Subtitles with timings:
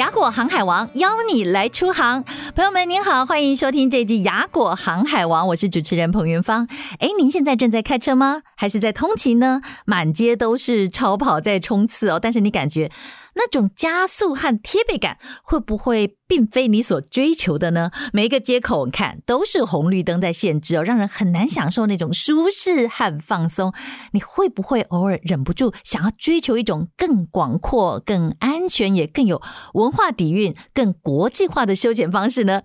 [0.00, 6.66] 雅果航海王邀你来出航，朋友们您好，欢迎收听这集雅果航海王，我是主持人彭云芳。
[7.00, 8.40] 哎，您现在正在开车吗？
[8.56, 9.60] 还是在通勤呢？
[9.84, 12.90] 满街都是超跑在冲刺哦，但是你感觉
[13.40, 17.90] 那种加速和贴背感会不会并非你所追求的呢？
[18.12, 23.72] 每一个街口你看都是红绿灯在限制哦，让人很难享受那种舒适和放松。
[24.12, 29.40] 你会不会偶尔忍不住想要追求一种更广阔、更安全，也更有
[29.72, 32.62] 文化底蕴、更国际化的休闲方式呢？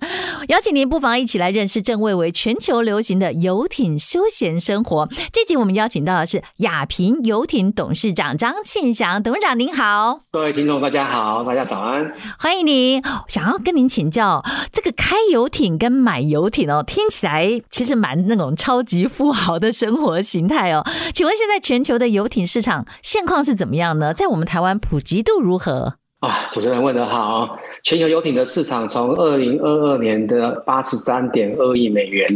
[0.50, 5.08] 邀请您不妨一起来认识正蔚为全球流行的游艇休闲生活。
[5.32, 13.56] 这集我们邀请到的是亚平游艇董事长张庆祥董事长，您好，各位听众大家好，大家早安，欢迎您，想要。
[13.66, 20.86] 跟您请教，这个开游艇跟买游艇哦，听起来其实蛮那种超级富豪的生活形态哦。
[21.16, 24.14] 请问现在全球的游艇市场现况是怎么样呢？
[24.14, 25.96] 在我们台湾普及度如何？
[26.20, 27.58] 啊，主持人问的好。
[27.86, 32.28] 全球游艇的市场从二零二二年的八十三点二亿美元，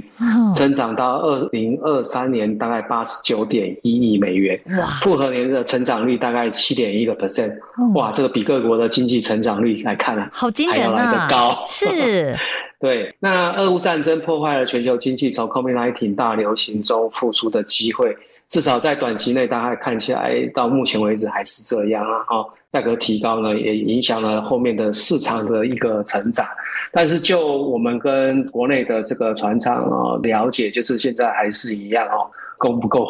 [0.54, 7.52] 增长到二零二三年大概八十九点一亿美元，哇，复合年的成长率大概七点一个 percent，
[7.96, 12.36] 哇，这个比各国的经济成长率来看啊，好惊人啊，还要来得高，是，
[12.80, 13.12] 对。
[13.20, 18.16] 那俄乌战争破坏了全球经济从 COVID-19 大流行中复苏的机会，
[18.48, 22.46] 至少在短期内，大概看起来到目前为止还是这样啊，哈。
[22.72, 26.46] 价格提高呢，也影响了后面的市场的一个成长。
[26.92, 33.06] 但是就我们跟国内的这个船厂啊了解，就是现在还是一样哦，供不够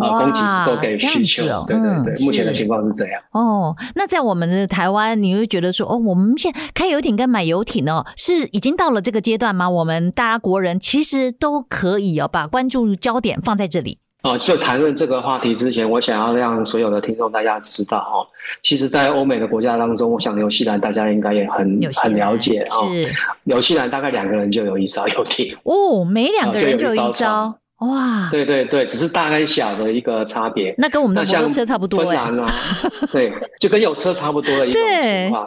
[0.00, 1.44] 啊，供给不够给需求。
[1.46, 3.22] 哦、对对对，嗯、目前的情况是这样。
[3.32, 9.68] 哦，那在我们的台湾，你会觉得说，哦，我们现在开游艇跟买游艇哦，是已经到了这个阶段吗？
[9.68, 13.98] 我们大家国人其实都可以哦，把关注焦点放在这里。
[14.22, 18.22] 哦，就谈论这个话题之前，我想要让所有的听众大家知道哦，
[18.62, 22.86] 其实，在欧美的国家当中，我想纽西兰大家应该也很很了解哦。
[23.42, 28.28] 纽西兰大概两个人就有一艘游艇哦，每两个人就有一艘哇。
[28.30, 30.72] 对对对，只是大跟小的一个差别。
[30.78, 31.98] 那跟我们的摩托车差不多。
[31.98, 32.46] 芬兰啊，
[33.10, 35.44] 对，就跟有车差不多的一种情况。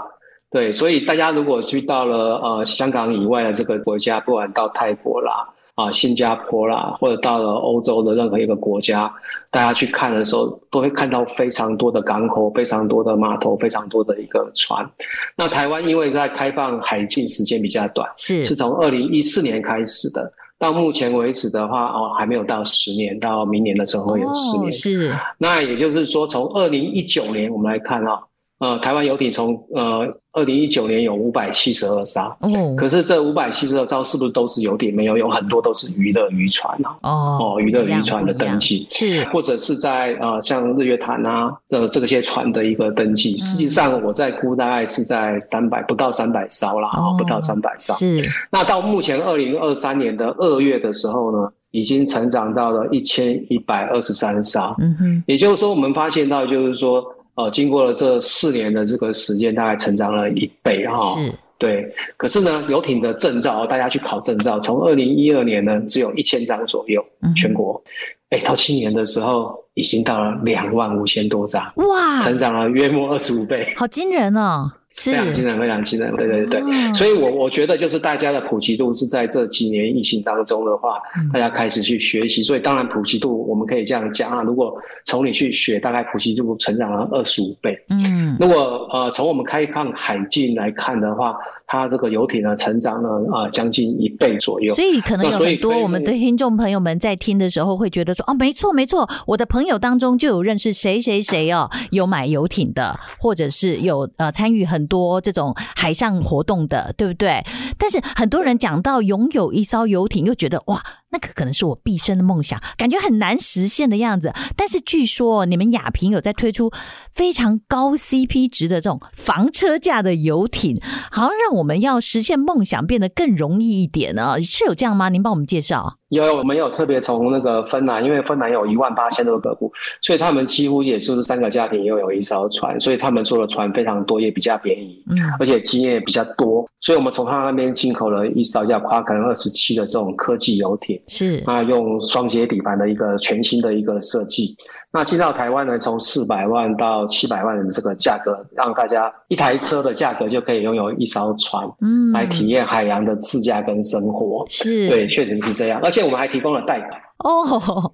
[0.52, 5.48] 对，对，所以大家如果去到了呃香港以外的这个国家，不管到泰国啦。
[5.76, 9.14] 啊，新加坡啦，或者到了欧洲的任何一个国家，
[9.52, 14.90] 大家去看的时候，都会看到非常多的港口、非常多的码头、非常多的一个船。
[15.36, 24.70] 那台湾因为在开放海禁时间比较短，是是从二零一四年开始的，到目前为止的话，哦，还没有到十年，到明年的时候会有十年。
[24.70, 28.22] 哦、是，那也就是说，从二零一九年我们来看啊。
[28.60, 34.96] 呃，台湾游艇从呃二零一九年有五百七十二艘，嗯，可是这五百七十二艘是不是都是游艇？
[34.96, 36.96] 没有，有很多都是娱乐渔船啊。
[37.02, 43.38] 哦，哦，娱乐渔船的登记是，或者是在呃像日月潭啊的这些船的一个登记。
[43.38, 47.94] 实际上，我在估大概是在三百不到三百艘啦，哦，不到三百艘。
[47.96, 48.26] 是。
[48.50, 54.74] 那到目前二零二三年的二月的时候呢，已经成长到了一千一百二十三艘。
[54.80, 57.04] 嗯哼，也就是说，我们发现到就是说。
[57.36, 61.20] 呃，经过了这四年的这个时间，大概成长了一倍哈。
[61.20, 61.94] 是，对。
[62.18, 67.04] 可是呢，游艇的证照，大家去考证照，从二零一二年呢，只有一千张左右，
[67.36, 67.82] 全国。
[68.30, 74.72] 哎、嗯，到今年的时候，已经到了两万五千多张，哇，成长了约莫二十五倍，好惊人哦。
[74.96, 75.12] 是。
[75.12, 91.36] 非常惊人，非常惊人，对对对，对、所以我我觉得就是大家的普及度是在这几年疫情当中的话，嗯、大家开始去学习，所以当然普及度我们可以这样讲啊，如果从你去学，大概普及度成长了二十五倍，嗯，如果呃从我们开放海禁来看的话。
[91.68, 94.74] 它这个游艇呢，成长了啊，将近一倍左右。
[94.76, 107.44] 所以可能有很多我们的听众朋友们在听的时候会觉得说，哦，没错没错，我的朋友当中就有认识谁谁谁哦，有买游艇的，或者是有呃参与很多这种海上活动的，对不对？
[107.78, 110.82] 但是很多人讲到拥有一艘游艇，又觉得哇。
[111.16, 114.34] 那个可能是我毕生的梦想，感觉很难实现的样子。
[114.58, 116.70] 但是据说你们亚平有在推出
[117.14, 120.78] 非常高 CP 值的这种房车价的游艇，
[121.10, 124.42] 好像让我们要实现梦想变得更容易一点呢？
[124.42, 125.08] 是有这样吗？
[125.08, 126.00] 您帮我们介绍。
[126.10, 129.72] 有，我们有特别从那个芬兰，因为芬兰有一万八千多个国，
[130.02, 144.56] 所以他们几乎也就是三个家庭拥有一艘船，所以他们做的船非常多，也比较便宜，嗯，而且经验也比较多，所以我们从他那边进口了一艘叫夸肯二十七的这种科技游艇，是啊，用双节底盘的一个全新的一个设计。
[144.96, 154.46] 那进到台湾呢，从四百万到七百万的这个价格，让大家一台车的价格就可以拥有一艘船，嗯，来体验海洋的自驾跟生活。
[154.48, 155.82] 是，对，确实是这样。
[155.84, 156.92] 而且我们还提供了贷款。
[157.24, 157.94] 哦，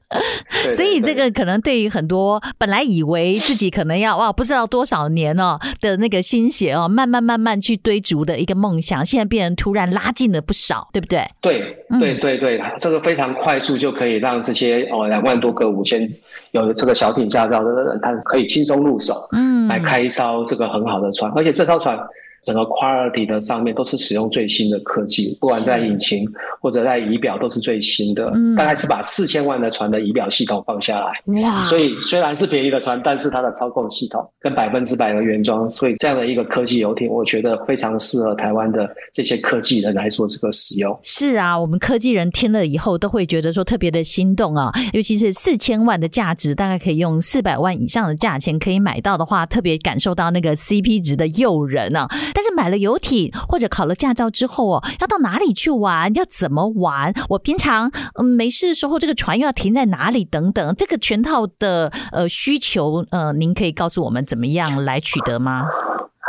[0.72, 11.24] 所以这个可能对于很多本来以为自己可能要哇不知道多少年哦的那个心血哦，慢慢慢慢去堆筑的一个梦想，现在变成突然拉近了不少，对不对？
[11.40, 16.12] 对，对对对，这个非常快速就可以让这些哦两万多个五千
[16.52, 21.98] 有这个小艇驾照的人，他可以轻松入手，嗯，来开一艘这个很好的船，而且这艘船。
[22.44, 26.28] 整个 quality 的上面都是使用最新的科技，不管在引擎
[26.62, 28.32] 或者在仪表都是最新的。
[28.36, 31.12] 嗯，大概是把四千万的船的仪表系统放下来。
[31.42, 31.66] 哇！
[31.66, 40.98] 所以虽然是便宜的船，但是它的操控系统跟百分之百的原装，所以这样的一个科技游艇，我觉得非常适合台湾的这些科技人来做这个使用。
[41.02, 52.08] 是啊，我们科技人听了以后都会觉得说特别的心动啊，尤其是四千万的价值，大概可以用四百万以上的价钱可以买到的话，特别感受到那个 CP 值的诱人啊。
[52.34, 56.14] 但是买了游艇或者考了驾照之后哦，要到哪里去玩？
[56.14, 57.14] 要怎么玩？
[57.30, 60.26] 我平常嗯没事的时候，这个船又要停在哪里？
[60.26, 65.68] 等等，这个全套的呃需求呃，您可以告诉我们怎么样来取得吗？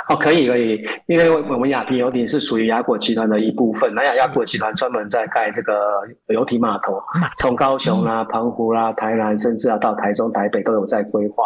[0.09, 5.73] 哦，可以可以，因为我们亚平游艇是属于亚果集团的一部分，那亚果集团专门在盖这个
[6.27, 7.01] 游艇码头，
[7.39, 11.45] 从高雄啦、啊、澎湖啦、台南，甚至要到台中、台北都有在规划。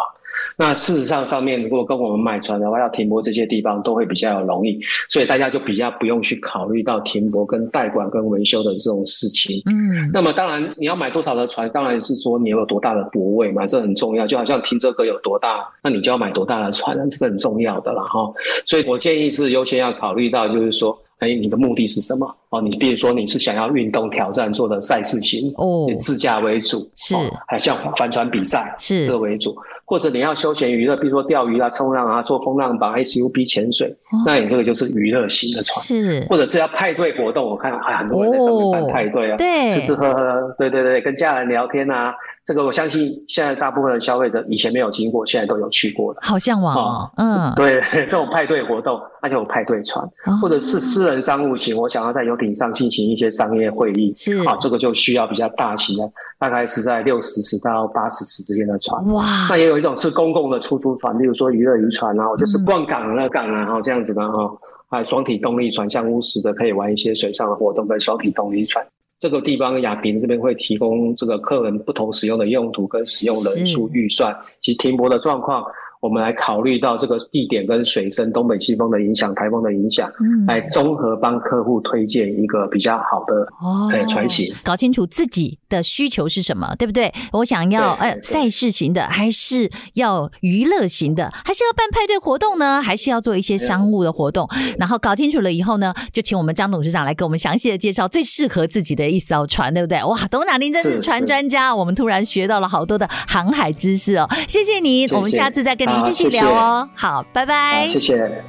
[0.55, 4.79] 那事实上，上面如果跟我们买船的话，要停泊这些地方都会比较容易，
[5.09, 9.61] 所以大家就比较不用去考虑到停泊跟代管跟维修的这种事情。
[9.65, 14.27] 嗯，那么当然你要买多少的船，当然是说你有多大的泊位嘛，这很重要。
[14.27, 18.31] 就好像停车格有多大，那你就要买多大的船，这个很重要的了哈。
[18.65, 22.35] 所以我建议是优先要考虑到，就是说，哎，你的目的是什么？
[22.49, 27.15] 哦，你比如说你是想要运动挑战做的赛事型，哦，以自驾为主，是，
[27.47, 29.55] 还像帆船比赛是这个为主。
[29.83, 35.81] 或者你要休闲娱乐，比如说钓鱼啊、冲浪啊、做风浪板、SUP 潜水，哦，那你这个就是娱乐型的船。
[35.81, 42.13] 是，或者是要派对活动，我看还很多人在上面办派对啊，哦，对，吃吃喝喝，对对对，跟家人聊天啊。
[42.47, 46.19] 这个我相信，现在大部分的消费者以前没有经过，现在都有去过了。
[46.21, 56.09] 好向往哦，嗯，对， 这种派对活动，而且有派对船，哦，或者是私人商务型，我想要在游艇上进行一些商业会议，是啊，这个就需要比较大型的，
[56.39, 59.05] 大概是在六十尺到八十尺之间的船。
[59.07, 64.49] 哇，那也有一种是公共的出租船，例如说娱乐渔船啊，就是逛港的港啊，哈，这样子的哈，
[64.89, 68.81] 还有双体动力船，像乌石的可以玩一些水上的活动跟双体动力船。
[69.19, 75.63] 这个地方亚平这边会提供这个客人不同使用的用途跟使用人数预算及停泊的状况。
[75.99, 84.53] 我们来考虑到这个地点跟水深、东北季风的影响、台风的影响，嗯，来综合帮客户推荐一个比较好的哦船型。
[84.63, 87.11] 搞清楚自己的需求是什么，对不对？
[87.31, 92.79] 我想要呃赛事型的，还是要娱乐型的，还是要办派对活动呢？
[92.79, 94.47] 还是要做一些商务的活动？
[94.77, 100.03] 然后搞清楚了以后呢，就请我们张董事长来给我们详细的介绍最适合自己的一艘船，对不对？
[100.03, 105.86] 哇，董事长您真是船专家，我们突然学到了好多的航海知识哦，谢谢你，我们下次再跟。
[105.87, 107.87] 您继续聊哦，好，谢谢，好，拜拜。
[107.89, 108.43] 谢谢。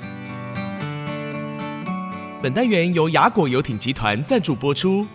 [2.42, 5.06] 本单元由雅果游艇集团赞助播出。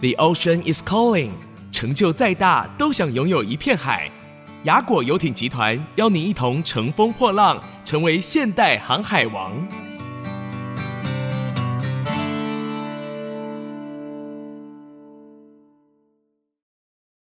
[0.00, 1.30] The ocean is calling，
[1.70, 4.10] 成就再大都想拥有一片海。
[4.64, 9.52] 雅果游艇集团邀您一同乘风破浪，成为现代航海王。